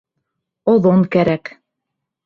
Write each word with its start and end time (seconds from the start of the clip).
Оҙон 0.73 1.05
кәрәк! 1.17 1.55